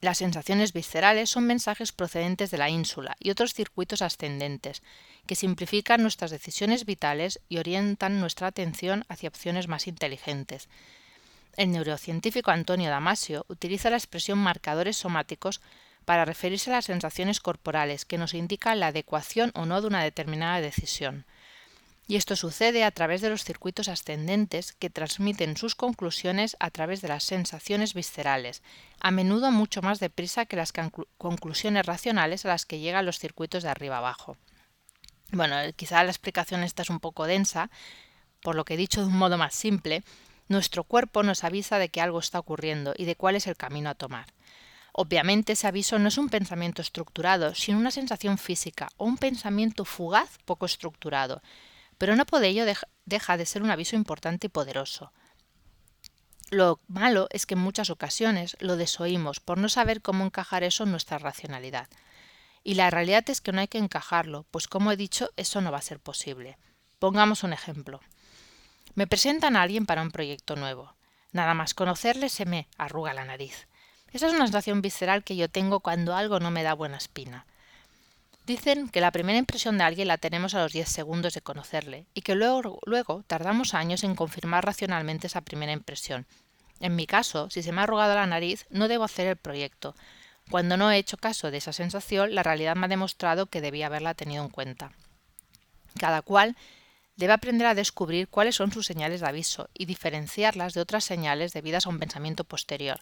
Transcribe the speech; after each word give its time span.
Las 0.00 0.18
sensaciones 0.18 0.72
viscerales 0.72 1.30
son 1.30 1.46
mensajes 1.46 1.92
procedentes 1.92 2.50
de 2.50 2.58
la 2.58 2.68
ínsula 2.68 3.16
y 3.18 3.30
otros 3.30 3.54
circuitos 3.54 4.02
ascendentes, 4.02 4.82
que 5.26 5.34
simplifican 5.34 6.02
nuestras 6.02 6.30
decisiones 6.30 6.84
vitales 6.84 7.40
y 7.48 7.58
orientan 7.58 8.20
nuestra 8.20 8.48
atención 8.48 9.04
hacia 9.08 9.28
opciones 9.28 9.68
más 9.68 9.86
inteligentes. 9.86 10.68
El 11.56 11.70
neurocientífico 11.72 12.50
Antonio 12.50 12.90
Damasio 12.90 13.46
utiliza 13.48 13.88
la 13.88 13.96
expresión 13.96 14.38
marcadores 14.38 14.98
somáticos 14.98 15.62
para 16.04 16.26
referirse 16.26 16.70
a 16.70 16.74
las 16.74 16.84
sensaciones 16.84 17.40
corporales 17.40 18.04
que 18.04 18.18
nos 18.18 18.34
indican 18.34 18.78
la 18.78 18.88
adecuación 18.88 19.50
o 19.54 19.64
no 19.64 19.80
de 19.80 19.86
una 19.86 20.04
determinada 20.04 20.60
decisión 20.60 21.24
y 22.08 22.16
esto 22.16 22.36
sucede 22.36 22.84
a 22.84 22.90
través 22.92 23.20
de 23.20 23.30
los 23.30 23.44
circuitos 23.44 23.88
ascendentes 23.88 24.72
que 24.72 24.90
transmiten 24.90 25.56
sus 25.56 25.74
conclusiones 25.74 26.56
a 26.60 26.70
través 26.70 27.02
de 27.02 27.08
las 27.08 27.24
sensaciones 27.24 27.94
viscerales, 27.94 28.62
a 29.00 29.10
menudo 29.10 29.50
mucho 29.50 29.82
más 29.82 29.98
deprisa 29.98 30.46
que 30.46 30.56
las 30.56 30.72
conclusiones 31.18 31.84
racionales 31.84 32.44
a 32.44 32.48
las 32.48 32.64
que 32.64 32.78
llegan 32.78 33.06
los 33.06 33.18
circuitos 33.18 33.64
de 33.64 33.70
arriba 33.70 33.98
abajo. 33.98 34.36
Bueno, 35.32 35.58
eh, 35.58 35.72
quizá 35.72 36.04
la 36.04 36.10
explicación 36.10 36.62
esta 36.62 36.82
es 36.82 36.90
un 36.90 37.00
poco 37.00 37.26
densa, 37.26 37.70
por 38.40 38.54
lo 38.54 38.64
que 38.64 38.74
he 38.74 38.78
dicho 38.78 39.00
de 39.00 39.08
un 39.08 39.18
modo 39.18 39.36
más 39.36 39.54
simple, 39.54 40.04
nuestro 40.46 40.84
cuerpo 40.84 41.24
nos 41.24 41.42
avisa 41.42 41.78
de 41.80 41.88
que 41.88 42.00
algo 42.00 42.20
está 42.20 42.38
ocurriendo 42.38 42.94
y 42.96 43.04
de 43.04 43.16
cuál 43.16 43.34
es 43.34 43.48
el 43.48 43.56
camino 43.56 43.90
a 43.90 43.94
tomar. 43.94 44.26
Obviamente 44.92 45.54
ese 45.54 45.66
aviso 45.66 45.98
no 45.98 46.08
es 46.08 46.18
un 46.18 46.28
pensamiento 46.28 46.80
estructurado, 46.80 47.54
sino 47.56 47.78
una 47.78 47.90
sensación 47.90 48.38
física 48.38 48.88
o 48.96 49.04
un 49.04 49.18
pensamiento 49.18 49.84
fugaz 49.84 50.38
poco 50.44 50.64
estructurado, 50.66 51.42
pero 51.98 52.16
no 52.16 52.26
por 52.26 52.44
ello 52.44 52.64
deja 53.04 53.36
de 53.36 53.46
ser 53.46 53.62
un 53.62 53.70
aviso 53.70 53.96
importante 53.96 54.46
y 54.46 54.50
poderoso. 54.50 55.12
Lo 56.50 56.80
malo 56.86 57.26
es 57.30 57.44
que 57.44 57.54
en 57.54 57.60
muchas 57.60 57.90
ocasiones 57.90 58.56
lo 58.60 58.76
desoímos 58.76 59.40
por 59.40 59.58
no 59.58 59.68
saber 59.68 60.00
cómo 60.00 60.24
encajar 60.24 60.62
eso 60.62 60.84
en 60.84 60.92
nuestra 60.92 61.18
racionalidad. 61.18 61.88
Y 62.62 62.74
la 62.74 62.90
realidad 62.90 63.28
es 63.28 63.40
que 63.40 63.52
no 63.52 63.60
hay 63.60 63.68
que 63.68 63.78
encajarlo, 63.78 64.44
pues 64.50 64.68
como 64.68 64.92
he 64.92 64.96
dicho, 64.96 65.30
eso 65.36 65.60
no 65.60 65.72
va 65.72 65.78
a 65.78 65.82
ser 65.82 65.98
posible. 65.98 66.56
Pongamos 66.98 67.42
un 67.42 67.52
ejemplo. 67.52 68.00
Me 68.94 69.06
presentan 69.06 69.56
a 69.56 69.62
alguien 69.62 69.86
para 69.86 70.02
un 70.02 70.10
proyecto 70.10 70.56
nuevo. 70.56 70.94
Nada 71.32 71.54
más 71.54 71.74
conocerle 71.74 72.28
se 72.28 72.46
me 72.46 72.68
arruga 72.78 73.12
la 73.12 73.24
nariz. 73.24 73.68
Esa 74.12 74.28
es 74.28 74.32
una 74.32 74.46
sensación 74.46 74.82
visceral 74.82 75.24
que 75.24 75.36
yo 75.36 75.50
tengo 75.50 75.80
cuando 75.80 76.14
algo 76.14 76.40
no 76.40 76.50
me 76.50 76.62
da 76.62 76.74
buena 76.74 76.96
espina. 76.96 77.46
Dicen 78.46 78.88
que 78.88 79.00
la 79.00 79.10
primera 79.10 79.40
impresión 79.40 79.76
de 79.76 79.82
alguien 79.82 80.06
la 80.06 80.18
tenemos 80.18 80.54
a 80.54 80.62
los 80.62 80.72
10 80.72 80.88
segundos 80.88 81.34
de 81.34 81.40
conocerle 81.40 82.06
y 82.14 82.20
que 82.20 82.36
luego, 82.36 82.78
luego 82.86 83.24
tardamos 83.26 83.74
años 83.74 84.04
en 84.04 84.14
confirmar 84.14 84.64
racionalmente 84.64 85.26
esa 85.26 85.40
primera 85.40 85.72
impresión. 85.72 86.28
En 86.78 86.94
mi 86.94 87.08
caso, 87.08 87.50
si 87.50 87.64
se 87.64 87.72
me 87.72 87.80
ha 87.80 87.84
arrugado 87.84 88.14
la 88.14 88.28
nariz, 88.28 88.66
no 88.70 88.86
debo 88.86 89.02
hacer 89.02 89.26
el 89.26 89.34
proyecto. 89.36 89.96
Cuando 90.48 90.76
no 90.76 90.92
he 90.92 90.96
hecho 90.96 91.16
caso 91.16 91.50
de 91.50 91.56
esa 91.56 91.72
sensación, 91.72 92.36
la 92.36 92.44
realidad 92.44 92.76
me 92.76 92.86
ha 92.86 92.88
demostrado 92.88 93.46
que 93.46 93.60
debía 93.60 93.86
haberla 93.86 94.14
tenido 94.14 94.44
en 94.44 94.50
cuenta. 94.50 94.92
Cada 95.98 96.22
cual 96.22 96.56
debe 97.16 97.32
aprender 97.32 97.66
a 97.66 97.74
descubrir 97.74 98.28
cuáles 98.28 98.54
son 98.54 98.70
sus 98.70 98.86
señales 98.86 99.22
de 99.22 99.26
aviso 99.26 99.68
y 99.74 99.86
diferenciarlas 99.86 100.72
de 100.72 100.82
otras 100.82 101.02
señales 101.02 101.52
debidas 101.52 101.86
a 101.86 101.88
un 101.88 101.98
pensamiento 101.98 102.44
posterior. 102.44 103.00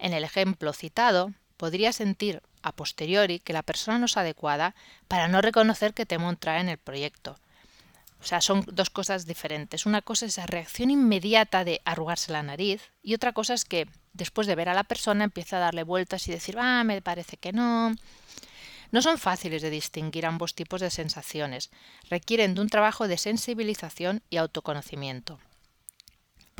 En 0.00 0.12
el 0.12 0.24
ejemplo 0.24 0.72
citado, 0.72 1.32
podría 1.62 1.92
sentir 1.92 2.42
a 2.62 2.72
posteriori 2.72 3.38
que 3.38 3.52
la 3.52 3.62
persona 3.62 3.96
no 3.96 4.06
es 4.06 4.16
adecuada 4.16 4.74
para 5.06 5.28
no 5.28 5.40
reconocer 5.40 5.94
que 5.94 6.06
temo 6.06 6.28
entrar 6.28 6.60
en 6.60 6.68
el 6.68 6.76
proyecto. 6.76 7.38
O 8.20 8.24
sea, 8.24 8.40
son 8.40 8.64
dos 8.66 8.90
cosas 8.90 9.26
diferentes. 9.26 9.86
Una 9.86 10.02
cosa 10.02 10.26
es 10.26 10.32
esa 10.32 10.48
reacción 10.48 10.90
inmediata 10.90 11.62
de 11.62 11.80
arrugarse 11.84 12.32
la 12.32 12.42
nariz 12.42 12.90
y 13.00 13.14
otra 13.14 13.32
cosa 13.32 13.54
es 13.54 13.64
que 13.64 13.86
después 14.12 14.48
de 14.48 14.56
ver 14.56 14.70
a 14.70 14.74
la 14.74 14.82
persona 14.82 15.22
empieza 15.22 15.58
a 15.58 15.60
darle 15.60 15.84
vueltas 15.84 16.26
y 16.26 16.32
decir, 16.32 16.56
ah, 16.58 16.82
me 16.82 17.00
parece 17.00 17.36
que 17.36 17.52
no. 17.52 17.94
No 18.90 19.00
son 19.00 19.16
fáciles 19.16 19.62
de 19.62 19.70
distinguir 19.70 20.26
ambos 20.26 20.56
tipos 20.56 20.80
de 20.80 20.90
sensaciones. 20.90 21.70
Requieren 22.10 22.56
de 22.56 22.60
un 22.60 22.70
trabajo 22.70 23.06
de 23.06 23.18
sensibilización 23.18 24.20
y 24.30 24.38
autoconocimiento. 24.38 25.38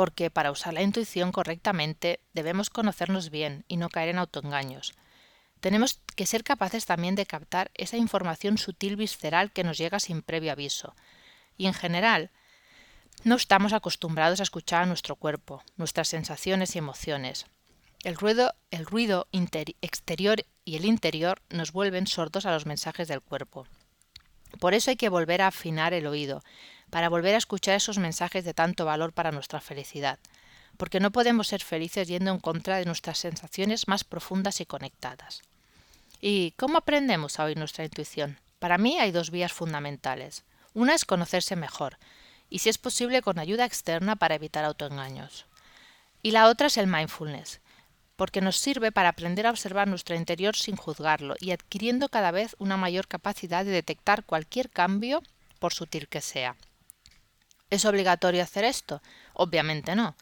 Porque 0.02 0.32
para 0.32 0.50
usar 0.50 0.74
la 0.74 0.82
intuición 0.82 1.30
correctamente 1.30 2.18
debemos 2.32 2.70
conocernos 2.70 3.30
bien 3.30 3.64
y 3.68 3.76
no 3.76 3.88
caer 3.88 4.08
en 4.08 4.18
autoengaños. 4.18 4.94
Tenemos 5.60 6.00
que 6.16 6.26
ser 6.26 6.42
capaces 6.42 6.86
también 6.86 7.14
de 7.14 7.24
captar 7.24 7.70
esa 7.74 7.98
información 7.98 8.58
sutil 8.58 8.96
visceral 8.96 9.52
que 9.52 9.62
nos 9.62 9.78
llega 9.78 10.00
sin 10.00 10.22
previo 10.22 10.50
aviso. 10.50 10.96
Y 11.56 11.66
en 11.66 11.72
general, 11.72 12.32
no 13.22 13.36
estamos 13.36 13.72
acostumbrados 13.72 14.40
a 14.40 14.42
escuchar 14.42 14.82
a 14.82 14.86
nuestro 14.86 15.14
cuerpo, 15.14 15.62
nuestras 15.76 16.08
sensaciones 16.08 16.74
y 16.74 16.78
emociones. 16.78 17.46
El 18.02 18.16
ruido, 18.16 18.56
el 18.72 18.86
ruido 18.86 19.28
exterior 19.82 20.44
y 20.64 20.74
el 20.74 20.84
interior 20.84 21.40
nos 21.48 21.70
vuelven 21.70 22.08
sordos 22.08 22.44
a 22.44 22.50
los 22.50 22.66
mensajes 22.66 23.06
del 23.06 23.20
cuerpo. 23.20 23.68
Por 24.58 24.74
eso 24.74 24.90
hay 24.90 24.96
que 24.96 25.08
volver 25.08 25.42
a 25.42 25.48
afinar 25.48 25.94
el 25.94 26.06
oído, 26.06 26.42
para 26.90 27.08
volver 27.08 27.34
a 27.34 27.38
escuchar 27.38 27.74
esos 27.76 27.98
mensajes 27.98 28.44
de 28.44 28.52
tanto 28.52 28.84
valor 28.84 29.12
para 29.12 29.32
nuestra 29.32 29.60
felicidad, 29.60 30.18
porque 30.76 31.00
no 31.00 31.10
podemos 31.10 31.48
ser 31.48 31.62
felices 31.62 32.06
yendo 32.08 32.30
en 32.30 32.38
contra 32.38 32.76
de 32.76 32.84
nuestras 32.84 33.18
sensaciones 33.18 33.88
más 33.88 34.04
profundas 34.04 34.60
y 34.60 34.66
conectadas. 34.66 35.42
¿Y 36.20 36.52
cómo 36.52 36.78
aprendemos 36.78 37.40
a 37.40 37.44
oír 37.44 37.56
nuestra 37.56 37.84
intuición? 37.84 38.38
Para 38.58 38.78
mí 38.78 38.98
hay 38.98 39.10
dos 39.10 39.30
vías 39.30 39.52
fundamentales. 39.52 40.44
Una 40.74 40.94
es 40.94 41.04
conocerse 41.04 41.56
mejor, 41.56 41.98
y 42.48 42.58
si 42.58 42.68
es 42.68 42.78
posible 42.78 43.22
con 43.22 43.38
ayuda 43.38 43.64
externa 43.64 44.16
para 44.16 44.34
evitar 44.34 44.64
autoengaños. 44.64 45.46
Y 46.22 46.30
la 46.30 46.48
otra 46.48 46.66
es 46.66 46.76
el 46.76 46.86
mindfulness, 46.86 47.60
porque 48.16 48.40
nos 48.40 48.56
sirve 48.56 48.92
para 48.92 49.10
aprender 49.10 49.46
a 49.46 49.50
observar 49.50 49.88
nuestro 49.88 50.14
interior 50.14 50.56
sin 50.56 50.76
juzgarlo 50.76 51.34
y 51.40 51.50
adquiriendo 51.50 52.08
cada 52.08 52.30
vez 52.30 52.54
una 52.58 52.76
mayor 52.76 53.08
capacidad 53.08 53.64
de 53.64 53.70
detectar 53.70 54.24
cualquier 54.24 54.70
cambio, 54.70 55.22
por 55.58 55.72
sutil 55.72 56.08
que 56.08 56.20
sea. 56.20 56.56
¿Es 57.70 57.84
obligatorio 57.84 58.42
hacer 58.42 58.64
esto? 58.64 59.00
Obviamente 59.32 59.94
no. 59.94 60.16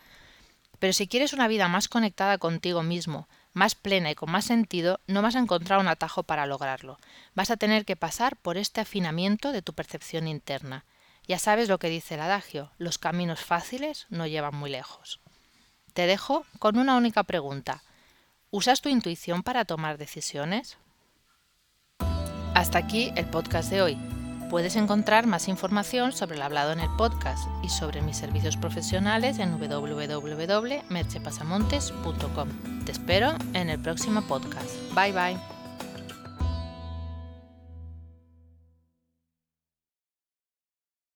Pero 0.78 0.92
si 0.92 1.08
quieres 1.08 1.32
una 1.32 1.48
vida 1.48 1.68
más 1.68 1.88
conectada 1.88 2.38
contigo 2.38 2.82
mismo, 2.82 3.28
más 3.52 3.74
plena 3.74 4.10
y 4.10 4.14
con 4.14 4.30
más 4.30 4.44
sentido, 4.44 5.00
no 5.06 5.22
vas 5.22 5.34
a 5.34 5.40
encontrar 5.40 5.80
un 5.80 5.88
atajo 5.88 6.22
para 6.22 6.46
lograrlo. 6.46 6.98
Vas 7.34 7.50
a 7.50 7.56
tener 7.56 7.84
que 7.84 7.96
pasar 7.96 8.36
por 8.36 8.56
este 8.56 8.80
afinamiento 8.80 9.52
de 9.52 9.62
tu 9.62 9.72
percepción 9.72 10.28
interna. 10.28 10.84
Ya 11.26 11.38
sabes 11.38 11.68
lo 11.68 11.78
que 11.78 11.88
dice 11.88 12.14
el 12.14 12.20
adagio, 12.20 12.72
los 12.78 12.98
caminos 12.98 13.40
fáciles 13.40 14.06
no 14.10 14.26
llevan 14.26 14.54
muy 14.54 14.70
lejos. 14.70 15.20
Te 15.92 16.06
dejo 16.06 16.44
con 16.58 16.78
una 16.78 16.96
única 16.96 17.24
pregunta. 17.24 17.82
¿Usas 18.50 18.80
tu 18.80 18.88
intuición 18.88 19.42
para 19.42 19.64
tomar 19.64 19.98
decisiones? 19.98 20.78
Hasta 22.54 22.78
aquí 22.78 23.12
el 23.16 23.26
podcast 23.26 23.70
de 23.70 23.82
hoy. 23.82 23.98
Puedes 24.50 24.74
encontrar 24.74 25.28
más 25.28 25.46
información 25.46 26.10
sobre 26.10 26.34
el 26.34 26.42
hablado 26.42 26.72
en 26.72 26.80
el 26.80 26.90
podcast 26.96 27.48
y 27.62 27.68
sobre 27.68 28.02
mis 28.02 28.16
servicios 28.16 28.56
profesionales 28.56 29.38
en 29.38 29.52
www.merchepasamontes.com. 29.52 32.48
Te 32.84 32.90
espero 32.90 33.36
en 33.54 33.70
el 33.70 33.78
próximo 33.78 34.22
podcast. 34.22 34.74
Bye 34.94 35.12
bye. 35.12 35.59